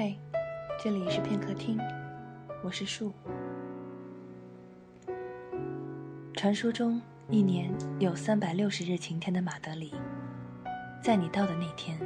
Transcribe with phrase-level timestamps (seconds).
[0.00, 0.16] 嘿，
[0.78, 1.76] 这里是片刻听，
[2.62, 3.12] 我是树。
[6.34, 7.68] 传说中，一年
[7.98, 9.92] 有三百六十日晴天的马德里，
[11.02, 11.98] 在你到的那天，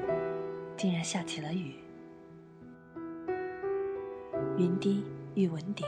[0.74, 1.74] 竟然下起了雨。
[4.56, 5.86] 云低玉文顶，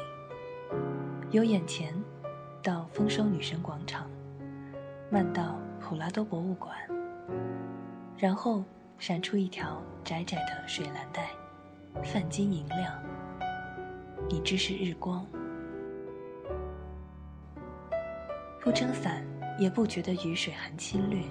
[1.30, 1.94] 由眼前
[2.62, 4.10] 到丰收女神广场，
[5.10, 6.76] 漫到普拉多博物馆，
[8.18, 8.62] 然后
[8.98, 11.30] 闪出一条窄窄的水蓝带。
[12.02, 13.02] 泛金银亮，
[14.28, 15.26] 你知是日光。
[18.60, 19.24] 不撑伞
[19.58, 21.22] 也不觉得雨水寒侵略，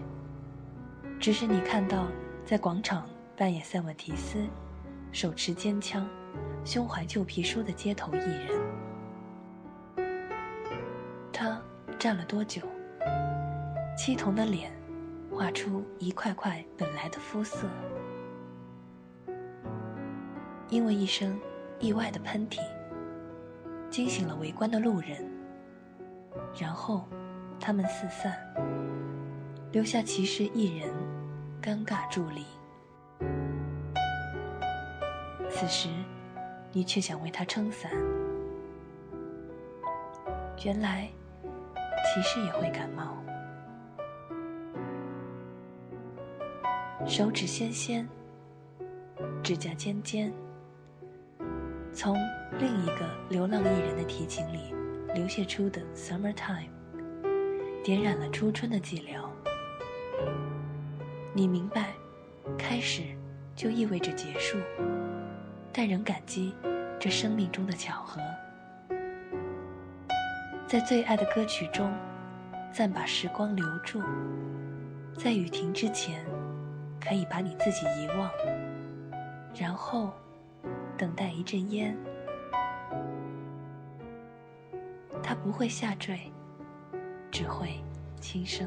[1.20, 2.08] 只是你看到
[2.46, 4.48] 在广场扮演塞万提斯、
[5.12, 6.08] 手持尖枪、
[6.64, 8.62] 胸怀旧皮书的街头艺人。
[11.32, 11.60] 他
[11.98, 12.62] 站了多久？
[13.98, 14.72] 漆铜的脸，
[15.32, 17.68] 画出一块块本来的肤色。
[20.74, 21.40] 因为一声
[21.80, 22.58] 意外的喷嚏，
[23.92, 25.24] 惊醒了围观的路人。
[26.60, 27.08] 然后，
[27.60, 28.36] 他们四散，
[29.72, 30.92] 留下骑士一人，
[31.62, 32.44] 尴尬伫立。
[35.48, 35.90] 此时，
[36.72, 37.92] 你却想为他撑伞。
[40.66, 41.08] 原来，
[42.04, 43.16] 骑士也会感冒。
[47.06, 48.10] 手指纤纤，
[49.44, 50.34] 指甲尖尖。
[51.94, 52.18] 从
[52.58, 54.74] 另一个流浪艺人的提琴里
[55.14, 56.68] 流泻出的《Summertime》，
[57.84, 59.24] 点染了初春的寂寥。
[61.34, 61.94] 你明白，
[62.58, 63.04] 开始
[63.56, 64.58] 就意味着结束，
[65.72, 66.56] 但仍感激
[67.00, 68.20] 这生命中的巧合。
[70.68, 71.94] 在最爱的歌曲中，
[72.72, 74.02] 暂把时光留住，
[75.16, 76.26] 在雨停之前，
[77.00, 78.28] 可以把你自己遗忘，
[79.56, 80.12] 然后。
[81.04, 81.94] 等待一阵烟，
[85.22, 86.18] 它不会下坠，
[87.30, 87.68] 只会
[88.22, 88.66] 轻声。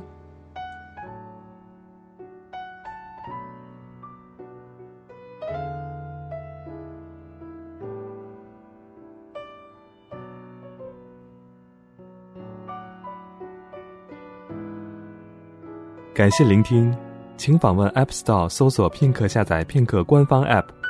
[16.12, 16.94] 感谢聆听，
[17.38, 20.85] 请访问 App Store 搜索片刻下载片刻官方 App。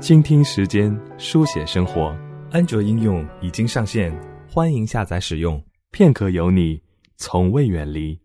[0.00, 2.16] 倾听时间，书写生活。
[2.50, 4.10] 安卓应用已经上线，
[4.48, 5.62] 欢迎下载使用。
[5.90, 6.80] 片刻有你，
[7.18, 8.18] 从未远离。